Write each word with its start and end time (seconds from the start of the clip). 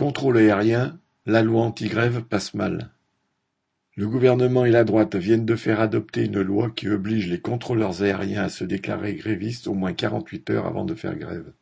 Contrôle 0.00 0.38
aérien, 0.38 0.98
la 1.26 1.42
loi 1.42 1.60
anti-grève 1.60 2.22
passe 2.22 2.54
mal. 2.54 2.88
Le 3.96 4.08
gouvernement 4.08 4.64
et 4.64 4.70
la 4.70 4.84
droite 4.84 5.14
viennent 5.14 5.44
de 5.44 5.56
faire 5.56 5.78
adopter 5.78 6.24
une 6.24 6.40
loi 6.40 6.70
qui 6.70 6.88
oblige 6.88 7.28
les 7.28 7.38
contrôleurs 7.38 8.00
aériens 8.00 8.44
à 8.44 8.48
se 8.48 8.64
déclarer 8.64 9.14
grévistes 9.14 9.66
au 9.66 9.74
moins 9.74 9.92
quarante-huit 9.92 10.48
heures 10.48 10.66
avant 10.66 10.86
de 10.86 10.94
faire 10.94 11.18
grève. 11.18 11.52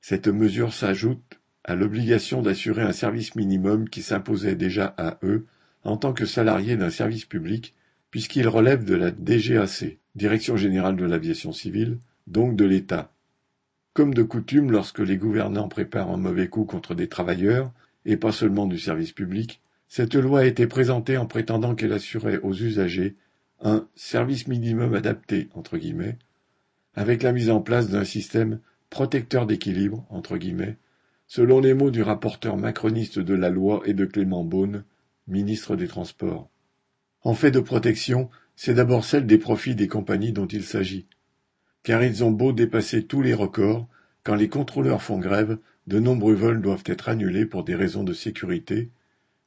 Cette 0.00 0.28
mesure 0.28 0.72
s'ajoute 0.72 1.40
à 1.64 1.74
l'obligation 1.74 2.42
d'assurer 2.42 2.82
un 2.82 2.92
service 2.92 3.34
minimum 3.34 3.88
qui 3.88 4.02
s'imposait 4.02 4.54
déjà 4.54 4.94
à 4.96 5.18
eux 5.24 5.48
en 5.82 5.96
tant 5.96 6.12
que 6.12 6.26
salariés 6.26 6.76
d'un 6.76 6.90
service 6.90 7.24
public 7.24 7.74
puisqu'ils 8.12 8.46
relèvent 8.46 8.84
de 8.84 8.94
la 8.94 9.10
DGAC, 9.10 9.98
Direction 10.14 10.56
générale 10.56 10.94
de 10.94 11.06
l'aviation 11.06 11.50
civile, 11.50 11.98
donc 12.28 12.54
de 12.54 12.66
l'État. 12.66 13.12
Comme 13.98 14.14
de 14.14 14.22
coutume 14.22 14.70
lorsque 14.70 15.00
les 15.00 15.16
gouvernants 15.16 15.66
préparent 15.66 16.12
un 16.12 16.18
mauvais 16.18 16.46
coup 16.46 16.64
contre 16.64 16.94
des 16.94 17.08
travailleurs, 17.08 17.72
et 18.04 18.16
pas 18.16 18.30
seulement 18.30 18.68
du 18.68 18.78
service 18.78 19.10
public, 19.10 19.60
cette 19.88 20.14
loi 20.14 20.38
a 20.38 20.44
été 20.44 20.68
présentée 20.68 21.16
en 21.16 21.26
prétendant 21.26 21.74
qu'elle 21.74 21.92
assurait 21.92 22.38
aux 22.44 22.54
usagers 22.54 23.16
un 23.60 23.88
service 23.96 24.46
minimum 24.46 24.94
adapté, 24.94 25.48
entre 25.52 25.78
guillemets, 25.78 26.16
avec 26.94 27.24
la 27.24 27.32
mise 27.32 27.50
en 27.50 27.60
place 27.60 27.88
d'un 27.88 28.04
système 28.04 28.60
protecteur 28.88 29.46
d'équilibre, 29.46 30.06
entre 30.10 30.36
guillemets, 30.36 30.76
selon 31.26 31.58
les 31.58 31.74
mots 31.74 31.90
du 31.90 32.04
rapporteur 32.04 32.56
macroniste 32.56 33.18
de 33.18 33.34
la 33.34 33.50
loi 33.50 33.82
et 33.84 33.94
de 33.94 34.04
Clément 34.04 34.44
Beaune, 34.44 34.84
ministre 35.26 35.74
des 35.74 35.88
Transports. 35.88 36.48
En 37.22 37.34
fait 37.34 37.50
de 37.50 37.58
protection, 37.58 38.30
c'est 38.54 38.74
d'abord 38.74 39.04
celle 39.04 39.26
des 39.26 39.38
profits 39.38 39.74
des 39.74 39.88
compagnies 39.88 40.30
dont 40.30 40.46
il 40.46 40.62
s'agit. 40.62 41.08
Car 41.88 42.04
ils 42.04 42.22
ont 42.22 42.30
beau 42.30 42.52
dépasser 42.52 43.06
tous 43.06 43.22
les 43.22 43.32
records, 43.32 43.88
quand 44.22 44.34
les 44.34 44.50
contrôleurs 44.50 45.00
font 45.00 45.18
grève, 45.18 45.56
de 45.86 45.98
nombreux 45.98 46.34
vols 46.34 46.60
doivent 46.60 46.84
être 46.84 47.08
annulés 47.08 47.46
pour 47.46 47.64
des 47.64 47.74
raisons 47.74 48.04
de 48.04 48.12
sécurité, 48.12 48.90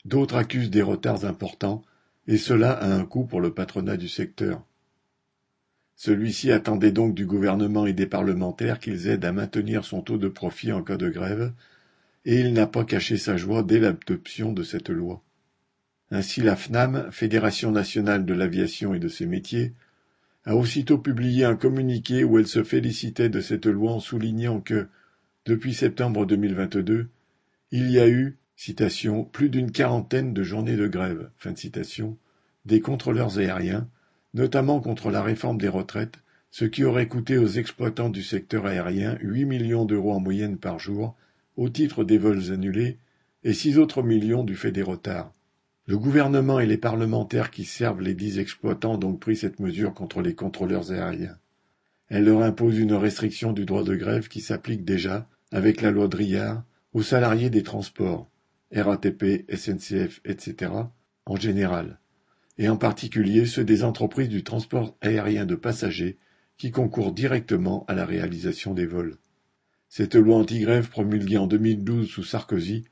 D'autres 0.06 0.38
accusent 0.38 0.72
des 0.72 0.82
retards 0.82 1.24
importants, 1.26 1.84
et 2.26 2.38
cela 2.38 2.72
a 2.72 2.92
un 2.92 3.06
coût 3.06 3.26
pour 3.26 3.42
le 3.42 3.54
patronat 3.54 3.96
du 3.96 4.10
secteur. 4.10 4.66
Celui-ci 5.96 6.52
attendait 6.52 6.92
donc 6.92 7.14
du 7.14 7.28
gouvernement 7.28 7.86
et 7.86 7.94
des 7.94 8.08
parlementaires 8.08 8.80
qu'ils 8.80 9.08
aident 9.08 9.26
à 9.26 9.32
maintenir 9.32 9.86
son 9.86 10.02
taux 10.02 10.18
de 10.18 10.28
profit 10.28 10.72
en 10.72 10.82
cas 10.82 10.98
de 10.98 11.10
grève, 11.10 11.54
et 12.26 12.40
il 12.40 12.54
n'a 12.54 12.66
pas 12.66 12.86
caché 12.86 13.18
sa 13.18 13.38
joie 13.38 13.62
dès 13.62 13.78
l'adoption 13.78 14.52
de 14.52 14.64
cette 14.64 14.90
loi. 14.90 15.22
Ainsi 16.10 16.42
la 16.42 16.56
FNAM, 16.56 17.12
Fédération 17.12 17.70
nationale 17.70 18.26
de 18.26 18.34
l'aviation 18.34 18.96
et 18.96 19.00
de 19.00 19.10
ses 19.10 19.28
métiers, 19.28 19.74
a 20.46 20.56
aussitôt 20.56 20.98
publié 20.98 21.46
un 21.46 21.56
communiqué 21.56 22.24
où 22.24 22.38
elle 22.40 22.48
se 22.48 22.64
félicitait 22.64 23.30
de 23.30 23.42
cette 23.42 23.68
loi 23.68 23.94
en 23.94 24.00
soulignant 24.00 24.60
que, 24.60 24.88
depuis 25.46 25.74
septembre 25.74 26.26
2022, 26.26 27.10
il 27.72 27.92
y 27.92 28.00
a 28.00 28.08
eu 28.08 28.38
Citation, 28.64 29.24
plus 29.24 29.50
d'une 29.50 29.72
quarantaine 29.72 30.36
de 30.36 30.44
journées 30.44 30.76
de 30.76 30.86
grève 30.86 31.32
des 32.66 32.80
contrôleurs 32.80 33.40
aériens, 33.40 33.88
notamment 34.36 34.80
contre 34.80 35.10
la 35.10 35.24
réforme 35.24 35.58
des 35.58 35.68
retraites, 35.68 36.20
ce 36.52 36.66
qui 36.66 36.84
aurait 36.84 37.08
coûté 37.08 37.40
aux 37.40 37.48
exploitants 37.48 38.12
du 38.12 38.22
secteur 38.22 38.68
aérien 38.68 39.18
huit 39.22 39.46
millions 39.46 39.86
d'euros 39.86 40.14
en 40.14 40.20
moyenne 40.20 40.58
par 40.58 40.78
jour 40.78 41.16
au 41.58 41.70
titre 41.70 42.04
des 42.04 42.20
vols 42.20 42.52
annulés 42.52 43.00
et 43.44 43.54
six 43.54 43.80
autres 43.80 44.04
millions 44.04 44.44
du 44.44 44.56
fait 44.56 44.72
des 44.72 44.84
retards. 44.84 45.34
Le 45.88 45.98
gouvernement 45.98 46.60
et 46.60 46.68
les 46.68 46.78
parlementaires 46.78 47.50
qui 47.50 47.66
servent 47.66 48.02
les 48.02 48.14
dix 48.14 48.40
exploitants 48.40 48.94
ont 48.94 48.98
donc 48.98 49.20
pris 49.20 49.36
cette 49.36 49.60
mesure 49.60 49.94
contre 49.94 50.22
les 50.22 50.36
contrôleurs 50.36 50.92
aériens. 50.92 51.38
Elle 52.08 52.26
leur 52.26 52.44
impose 52.44 52.78
une 52.78 52.94
restriction 52.94 53.52
du 53.52 53.66
droit 53.66 53.84
de 53.84 53.96
grève 53.96 54.28
qui 54.28 54.42
s'applique 54.42 54.86
déjà, 54.86 55.28
avec 55.52 55.82
la 55.82 55.92
loi 55.92 56.08
Driard, 56.08 56.64
aux 56.94 57.02
salariés 57.02 57.50
des 57.50 57.64
transports, 57.64 58.30
RATP, 58.74 59.46
SNCF, 59.54 60.22
etc., 60.24 60.72
en 61.26 61.36
général, 61.36 62.00
et 62.58 62.70
en 62.70 62.78
particulier 62.78 63.46
ceux 63.46 63.64
des 63.64 63.84
entreprises 63.84 64.30
du 64.30 64.44
transport 64.44 64.96
aérien 65.02 65.46
de 65.46 65.56
passagers 65.56 66.18
qui 66.58 66.72
concourent 66.72 67.14
directement 67.14 67.86
à 67.88 67.96
la 67.96 68.06
réalisation 68.06 68.74
des 68.74 68.86
vols. 68.86 69.18
Cette 69.90 70.16
loi 70.16 70.38
anti-grève 70.38 70.90
promulguée 70.90 71.38
en 71.38 71.48
2012 71.48 72.08
sous 72.08 72.24
Sarkozy, 72.24 72.86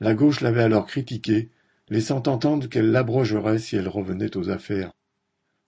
la 0.00 0.14
gauche 0.14 0.40
l'avait 0.40 0.62
alors 0.62 0.86
critiquée, 0.86 1.50
laissant 1.88 2.22
entendre 2.26 2.68
qu'elle 2.68 2.90
l'abrogerait 2.90 3.58
si 3.58 3.76
elle 3.76 3.88
revenait 3.88 4.36
aux 4.36 4.50
affaires. 4.50 4.92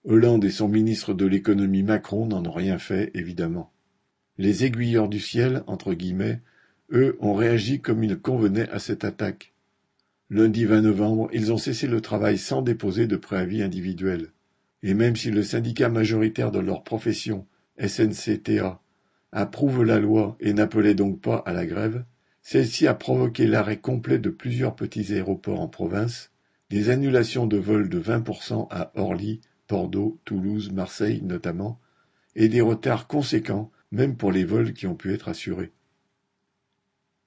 Hollande 0.03 0.45
et 0.45 0.51
son 0.51 0.67
ministre 0.67 1.13
de 1.13 1.25
l'économie 1.25 1.83
Macron 1.83 2.27
n'en 2.27 2.45
ont 2.45 2.51
rien 2.51 2.77
fait, 2.77 3.11
évidemment. 3.13 3.71
Les 4.37 4.65
aiguilleurs 4.65 5.07
du 5.07 5.19
ciel, 5.19 5.63
entre 5.67 5.93
guillemets, 5.93 6.41
eux, 6.91 7.17
ont 7.19 7.33
réagi 7.33 7.81
comme 7.81 8.03
il 8.03 8.17
convenait 8.17 8.69
à 8.69 8.79
cette 8.79 9.03
attaque. 9.03 9.53
Lundi 10.29 10.65
20 10.65 10.81
novembre, 10.81 11.29
ils 11.33 11.53
ont 11.53 11.57
cessé 11.57 11.87
le 11.87 12.01
travail 12.01 12.37
sans 12.37 12.61
déposer 12.61 13.07
de 13.07 13.15
préavis 13.15 13.63
individuel. 13.63 14.31
Et 14.83 14.93
même 14.93 15.15
si 15.15 15.31
le 15.31 15.43
syndicat 15.43 15.89
majoritaire 15.89 16.51
de 16.51 16.59
leur 16.59 16.83
profession, 16.83 17.47
SNCTA, 17.79 18.81
approuve 19.31 19.83
la 19.83 19.99
loi 19.99 20.37
et 20.39 20.53
n'appelait 20.53 20.95
donc 20.95 21.21
pas 21.21 21.37
à 21.45 21.53
la 21.53 21.65
grève, 21.65 22.05
celle-ci 22.45 22.85
a 22.85 22.93
provoqué 22.93 23.47
l'arrêt 23.47 23.79
complet 23.79 24.19
de 24.19 24.29
plusieurs 24.29 24.75
petits 24.75 25.11
aéroports 25.13 25.59
en 25.59 25.67
province, 25.67 26.31
des 26.69 26.91
annulations 26.91 27.47
de 27.47 27.57
vols 27.57 27.89
de 27.89 27.99
20% 27.99 28.67
à 28.69 28.91
Orly, 28.93 29.41
Bordeaux, 29.67 30.21
Toulouse, 30.25 30.71
Marseille 30.71 31.23
notamment, 31.23 31.79
et 32.35 32.47
des 32.47 32.61
retards 32.61 33.07
conséquents 33.07 33.71
même 33.89 34.15
pour 34.15 34.31
les 34.31 34.45
vols 34.45 34.73
qui 34.73 34.85
ont 34.85 34.93
pu 34.93 35.11
être 35.11 35.27
assurés. 35.27 35.71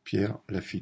Pierre 0.04 0.38
Lafitte 0.48 0.76